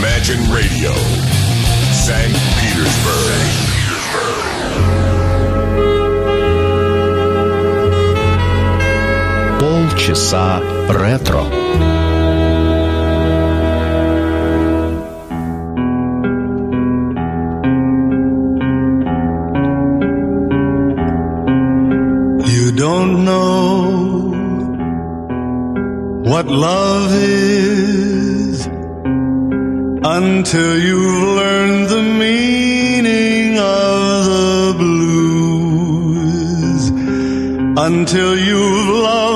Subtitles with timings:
[0.00, 0.92] Imagine Radio,
[1.92, 2.32] St.
[2.56, 3.66] Petersburg.
[9.60, 11.44] Полчаса ретро.
[22.46, 24.32] You don't know
[26.24, 27.59] what love is
[30.41, 36.89] until you've learned the meaning of the blues.
[37.77, 39.30] Until you've loved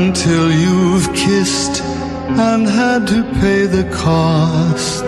[0.00, 5.04] until you've kissed and had to pay the cost.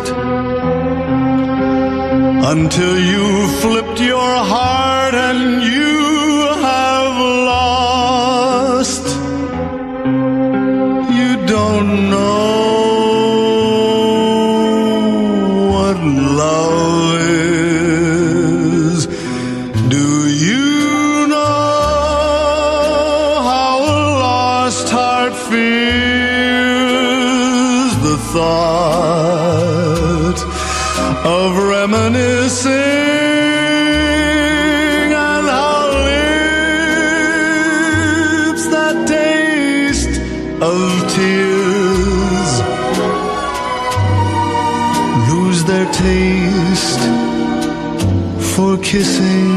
[2.54, 5.85] Until you flipped your heart and you
[48.56, 49.48] for kissing.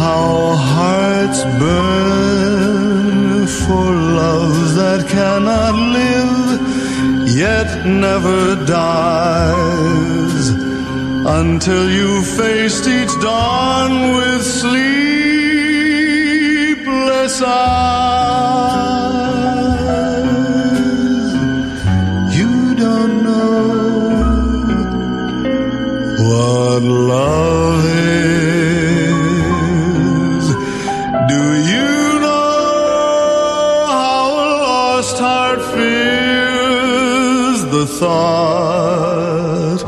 [0.00, 3.84] how hearts burn for
[4.22, 6.34] love that cannot live
[7.44, 10.44] yet never dies
[11.40, 14.94] until you faced each dawn with sleepless
[17.42, 18.13] eyes.
[38.04, 39.80] Thought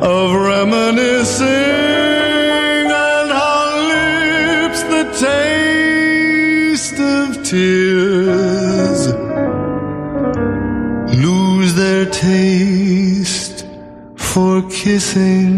[0.00, 1.46] of reminiscing
[3.08, 9.00] and how lips that taste of tears
[11.22, 13.66] lose their taste
[14.16, 15.52] for kissing.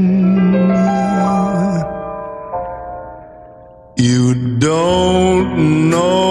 [3.97, 4.23] You
[4.59, 6.22] don't know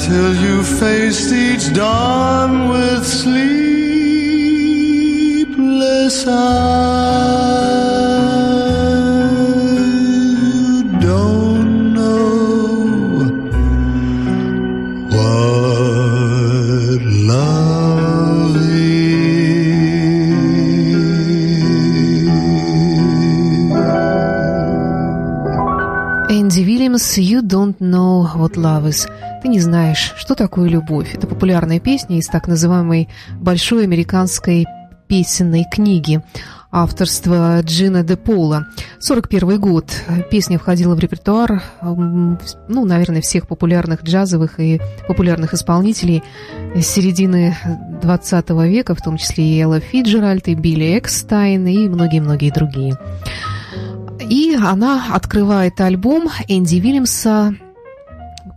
[0.00, 3.36] until you faced each dawn with sleepless
[6.26, 6.40] eyes.
[11.04, 12.80] Don't know
[15.10, 19.10] what love is.
[26.30, 29.06] Andy Williams, You Don't Know What Love Is.
[29.42, 31.14] Ты не знаешь, что такое любовь.
[31.14, 33.08] Это популярная песня из так называемой
[33.40, 34.66] большой американской
[35.08, 36.22] песенной книги
[36.70, 38.66] авторства Джина де Пола.
[39.00, 39.90] 41 год.
[40.30, 46.22] Песня входила в репертуар, м, ну, наверное, всех популярных джазовых и популярных исполнителей
[46.80, 47.56] середины
[48.02, 52.96] 20 века, в том числе и Элла Фиджеральд, и Билли Экстайн, и многие-многие другие.
[54.20, 57.54] И она открывает альбом Энди Вильямса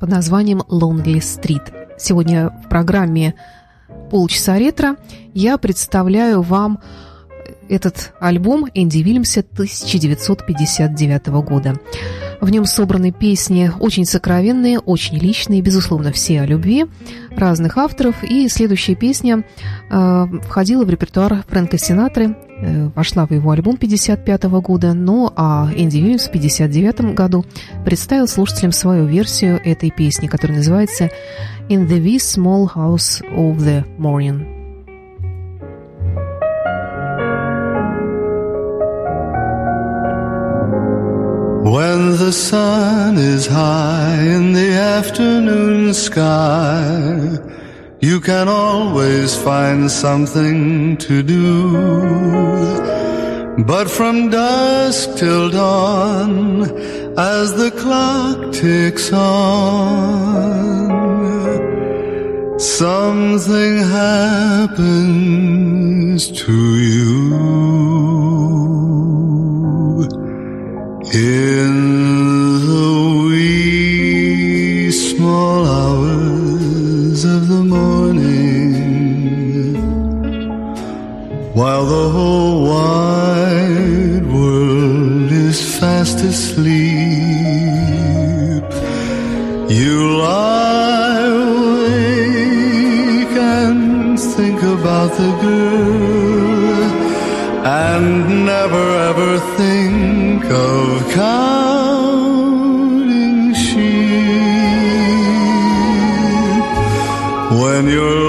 [0.04, 1.72] под названием «Lonely Street».
[1.98, 3.36] Сегодня в программе
[4.12, 4.98] «Полчаса ретро»
[5.34, 6.82] я представляю вам
[7.70, 11.80] этот альбом Энди Вильямса 1959 года.
[12.44, 16.88] В нем собраны песни очень сокровенные, очень личные, безусловно, все о любви
[17.32, 18.22] разных авторов.
[18.22, 19.46] И следующая песня
[19.90, 25.70] э, входила в репертуар Фрэнка Синатры, э, вошла в его альбом 1955 года, но а
[25.74, 27.46] Энди Вильямс в 1959 году
[27.86, 31.10] представил слушателям свою версию этой песни, которая называется
[31.70, 34.53] «In the wee small house of the morning».
[42.32, 47.38] Sun is high in the afternoon sky,
[48.00, 52.94] you can always find something to do.
[53.66, 56.64] But from dusk till dawn,
[57.18, 60.90] as the clock ticks on,
[62.60, 65.12] something happens
[66.32, 68.23] to you.
[71.14, 78.74] In the wee small hours of the morning,
[81.54, 86.74] while the whole wide world is fast asleep,
[89.70, 91.28] you lie
[91.78, 92.18] awake
[93.38, 96.13] and think about the girl
[101.14, 103.04] counting
[103.54, 103.84] sheep.
[107.62, 108.23] When your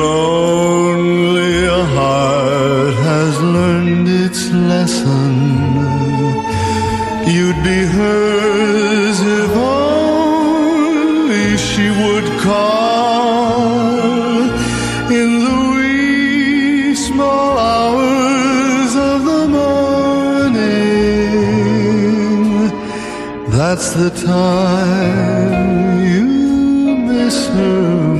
[23.84, 28.14] That's the time you miss her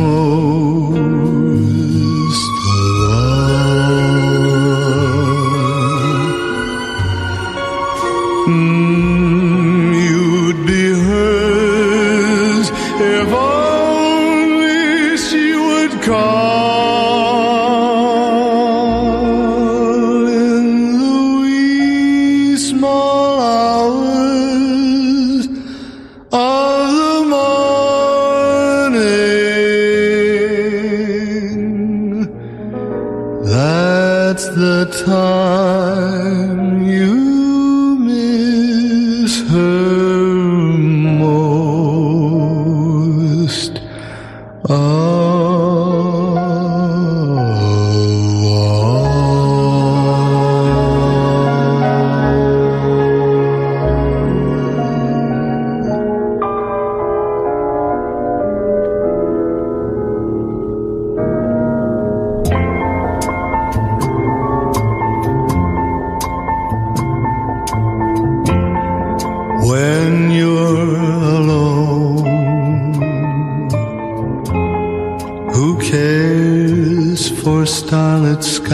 [0.00, 1.00] most
[2.72, 3.30] all.
[8.48, 12.66] Mm, you'd be hers
[12.98, 16.49] if only she would call
[77.30, 78.72] for starlit skies?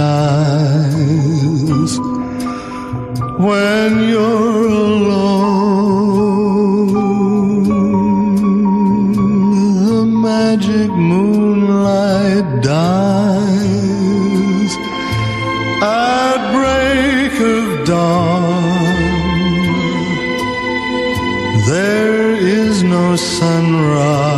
[3.39, 5.33] When you're alone,
[9.87, 13.57] the magic moonlight dies
[15.83, 18.67] at break of dawn.
[21.69, 24.36] There is no sunrise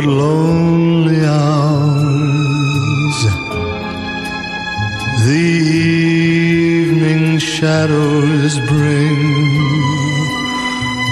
[0.00, 3.18] What lonely hours
[5.26, 5.48] the
[6.88, 9.18] evening shadows bring.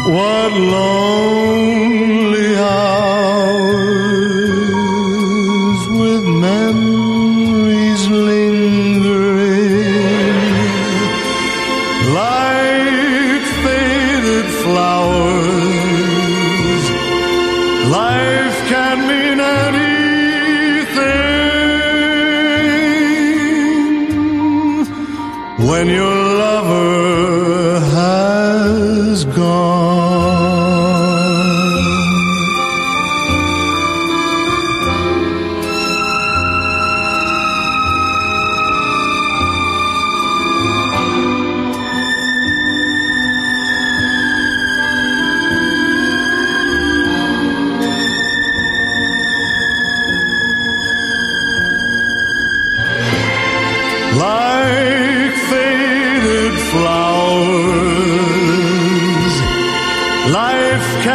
[0.07, 1.77] What lonely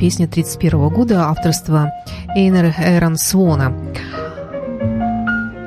[0.00, 1.92] песня 31 года, авторства
[2.34, 3.74] Эйнер Эрон Свона.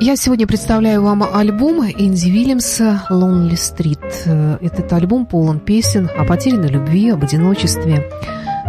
[0.01, 4.59] Я сегодня представляю вам альбом Энди Вильямса «Lonely Street».
[4.59, 8.09] Этот альбом полон песен о потерянной любви, об одиночестве.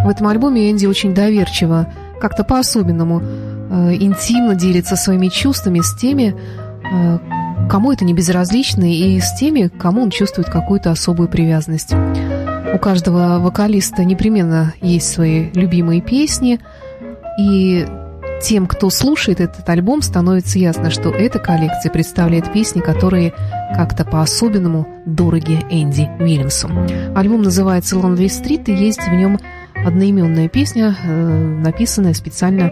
[0.05, 1.91] В этом альбоме Энди очень доверчиво,
[2.21, 6.37] как-то по-особенному, э, интимно делится своими чувствами с теми,
[6.93, 7.19] э,
[7.71, 11.95] кому это не безразлично, и с теми, кому он чувствует какую-то особую привязанность.
[12.73, 16.61] У каждого вокалиста непременно есть свои любимые песни,
[17.39, 17.87] и
[18.43, 23.33] тем, кто слушает этот альбом, становится ясно, что эта коллекция представляет песни, которые
[23.75, 26.69] как-то по-особенному дороги Энди Уильямсу.
[27.15, 29.39] Альбом называется «Lonely Street», и есть в нем
[29.75, 32.71] одноименная песня, э, написанная специально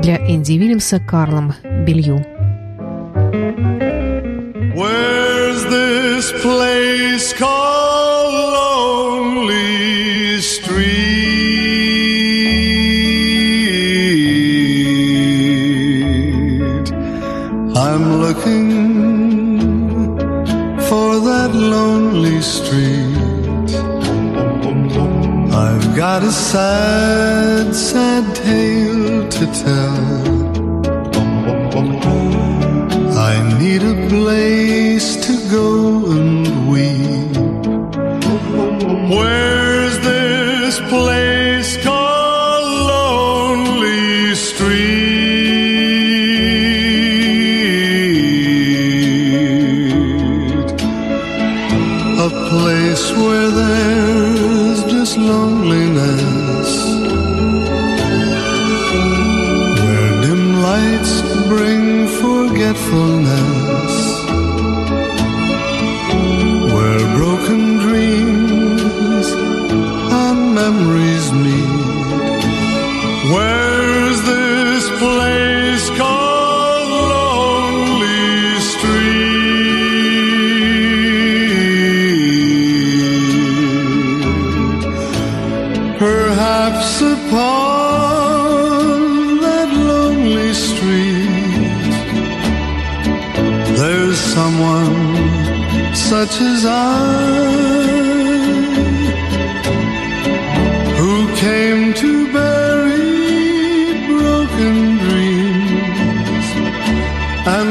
[0.00, 1.54] для Энди Уильямса Карлом
[1.86, 2.24] Белью.
[4.74, 8.13] Where's this place called
[9.44, 10.94] Lonely Street?
[17.76, 18.70] I'm looking
[20.88, 23.70] for that lonely street.
[25.52, 30.24] I've got a sad, sad tale to tell.
[33.30, 35.83] I need a place to go
[39.06, 39.53] Where's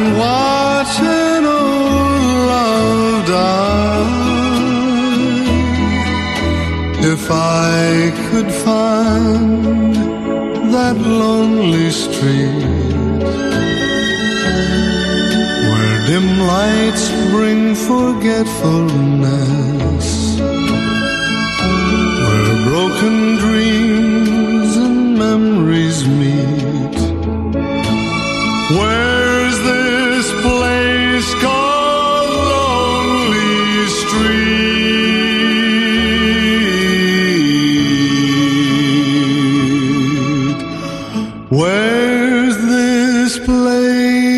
[0.03, 4.12] and watch an old love die.
[7.13, 9.95] If I could find
[10.75, 12.65] that lonely street
[15.69, 20.07] where dim lights bring forgetfulness,
[22.25, 23.62] where broken dreams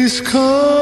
[0.05, 0.74] place called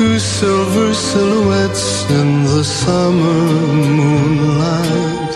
[0.00, 3.42] to silver silhouettes in the summer
[3.98, 5.32] moonlight.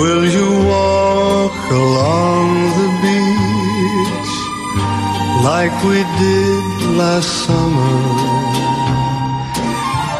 [0.00, 2.46] Will you walk along
[2.80, 4.32] the beach
[5.50, 6.64] like we did
[6.96, 7.96] last summer?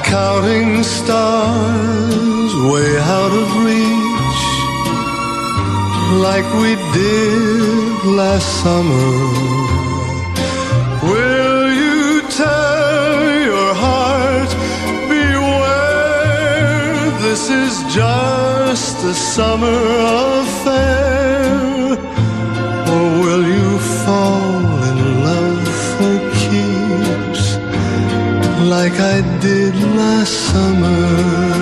[0.04, 4.44] Counting stars way out of reach
[6.26, 9.57] like we did last summer.
[19.08, 19.80] A summer
[20.42, 21.96] affair?
[22.92, 27.44] Or will you fall in love for keeps
[28.74, 31.57] like I did last summer?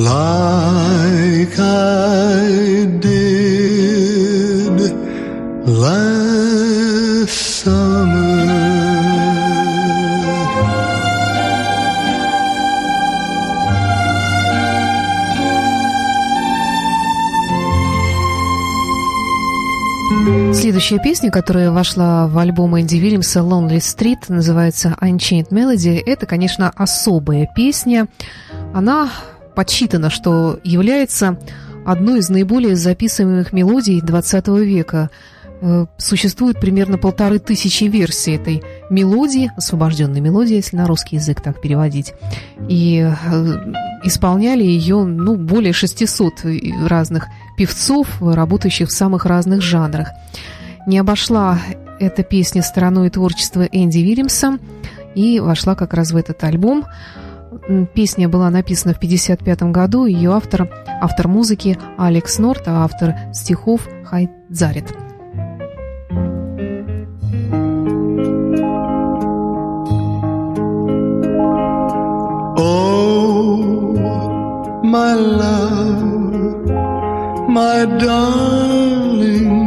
[0.00, 4.76] Like I did
[5.66, 8.30] last summer.
[20.54, 26.02] Следующая песня, которая вошла в альбом Энди Вильямса «Lonely Street», называется «Unchained Melody».
[26.06, 28.08] Это, конечно, особая песня.
[28.72, 29.10] Она
[29.60, 31.38] подсчитана, что является
[31.84, 35.10] одной из наиболее записываемых мелодий XX века.
[35.60, 41.60] Э, Существует примерно полторы тысячи версий этой мелодии, освобожденной мелодии, если на русский язык так
[41.60, 42.14] переводить.
[42.70, 46.32] И э, исполняли ее ну, более 600
[46.88, 47.26] разных
[47.58, 50.08] певцов, работающих в самых разных жанрах.
[50.86, 51.58] Не обошла
[51.98, 54.58] эта песня стороной творчества Энди Вильямса
[55.14, 56.86] и вошла как раз в этот альбом.
[57.94, 60.68] Песня была написана в 1955 году, ее автор,
[61.00, 64.94] автор музыки Алекс Норт, а автор стихов Хайд Зарит.
[72.56, 73.94] Oh,
[74.84, 76.66] my love,
[77.48, 79.59] my darling,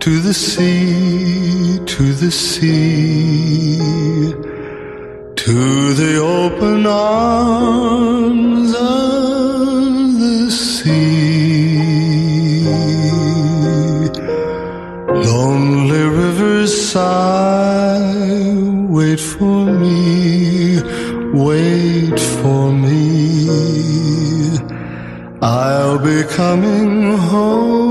[0.00, 3.78] to the sea, to the sea,
[5.36, 11.00] to the open arms of the sea.
[15.28, 18.54] Lonely rivers sigh,
[18.88, 20.80] wait for me,
[21.46, 23.00] wait for me.
[25.42, 27.89] I'll be coming home.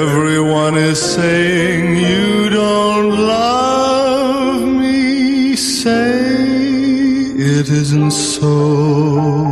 [0.00, 5.56] Everyone is saying you don't love me.
[5.56, 6.18] Say
[7.54, 9.51] it isn't so.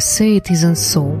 [0.00, 1.18] «Say it isn't so».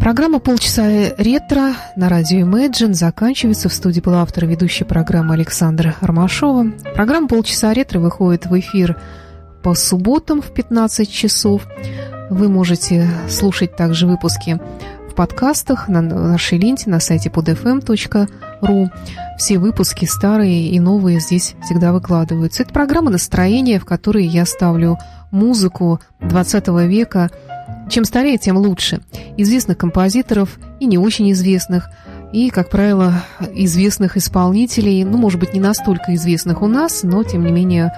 [0.00, 3.68] Программа «Полчаса ретро» на радио Imagine заканчивается.
[3.68, 6.72] В студии был автор ведущая программы Александра Ромашова.
[6.94, 8.96] Программа «Полчаса ретро» выходит в эфир
[9.62, 11.66] по субботам в 15 часов.
[12.30, 14.58] Вы можете слушать также выпуски
[15.10, 18.90] в подкастах на нашей ленте на сайте podfm.ru.
[19.36, 22.62] Все выпуски, старые и новые, здесь всегда выкладываются.
[22.62, 24.98] Это программа настроения, в которой я ставлю
[25.30, 27.30] музыку 20 века–
[27.90, 29.00] чем старее, тем лучше.
[29.36, 31.90] Известных композиторов и не очень известных,
[32.32, 37.44] и, как правило, известных исполнителей, ну, может быть, не настолько известных у нас, но, тем
[37.44, 37.92] не менее,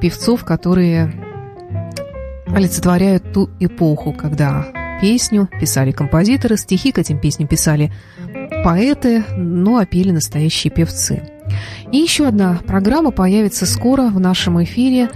[0.00, 1.12] певцов, которые
[2.46, 4.64] олицетворяют ту эпоху, когда
[5.02, 7.92] песню писали композиторы, стихи к этим песням писали
[8.64, 11.22] поэты, ну, а пели настоящие певцы.
[11.92, 15.10] И еще одна программа появится скоро в нашем эфире,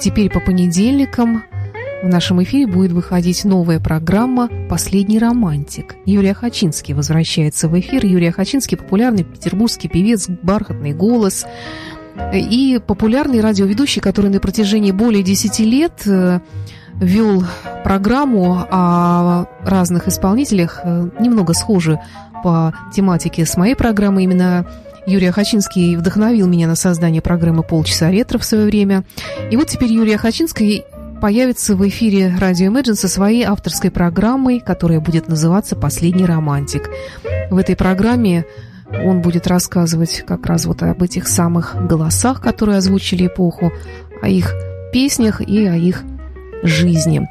[0.00, 1.44] теперь по понедельникам,
[2.02, 5.96] в нашем эфире будет выходить новая программа «Последний романтик».
[6.04, 8.04] Юрий Хачинский возвращается в эфир.
[8.04, 11.46] Юрий Хачинский– популярный петербургский певец, бархатный голос
[12.32, 16.40] и популярный радиоведущий, который на протяжении более 10 лет э,
[17.00, 17.42] вел
[17.84, 21.98] программу о разных исполнителях, э, немного схожи
[22.42, 24.24] по тематике с моей программой.
[24.24, 24.66] Именно
[25.06, 29.04] Юрий Ахачинский вдохновил меня на создание программы «Полчаса ретро» в свое время.
[29.50, 30.84] И вот теперь Юрий Ахачинский
[31.20, 36.88] появится в эфире радио Imagine со своей авторской программой, которая будет называться «Последний романтик».
[37.50, 38.46] В этой программе
[39.04, 43.72] он будет рассказывать как раз вот об этих самых голосах, которые озвучили эпоху,
[44.22, 44.54] о их
[44.92, 46.02] песнях и о их
[46.62, 47.28] жизни.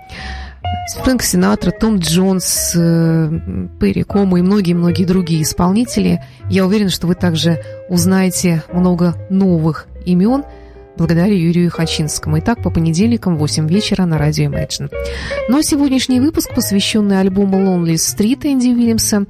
[1.03, 3.39] Фрэнк Синатра, Том Джонс, э,
[3.79, 6.23] Перри Кома и многие-многие другие исполнители.
[6.49, 10.43] Я уверена, что вы также узнаете много новых имен–
[10.97, 12.39] благодаря Юрию Хачинскому.
[12.39, 14.91] Итак, по понедельникам в 8 вечера на радио Imagine.
[15.49, 19.25] Ну а сегодняшний выпуск, посвященный альбому Lonely Street Энди Уильямса,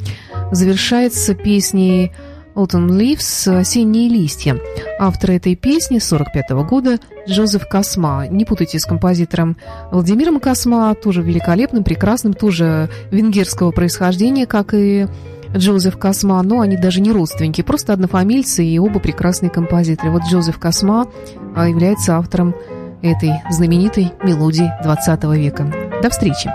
[0.52, 2.12] завершается песней
[2.56, 4.60] Autumn Leaves «Осенние листья».
[5.00, 8.28] Автор этой песни 45 -го года Джозеф Косма.
[8.30, 9.58] Не путайте с композитором
[9.92, 15.08] Владимиром Косма, тоже великолепным, прекрасным, тоже венгерского происхождения, как и
[15.56, 20.12] Джозеф Косма, но они даже не родственники, просто однофамильцы и оба прекрасные композиторы.
[20.12, 21.08] Вот Джозеф Косма
[21.56, 22.56] а, является автором
[23.02, 25.72] этой знаменитой мелодии 20 века.
[26.02, 26.50] До встречи!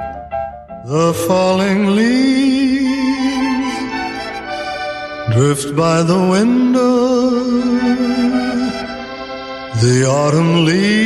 [0.87, 2.88] The falling leaves
[5.39, 6.99] drift by the window.
[9.85, 10.99] The autumn leaves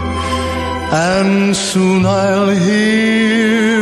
[1.12, 3.79] and soon I'll hear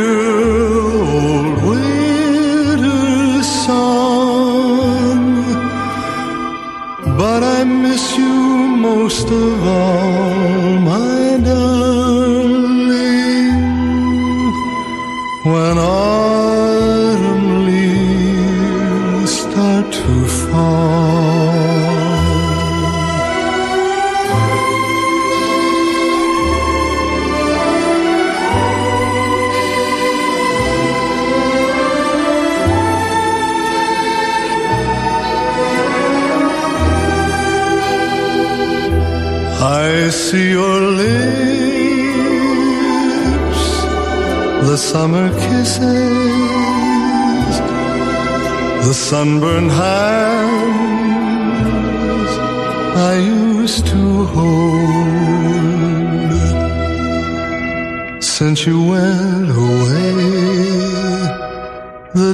[8.95, 11.08] most of all, my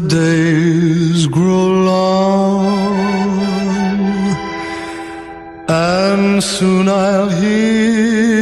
[0.08, 2.66] days grow long
[5.68, 8.35] and soon I'll hear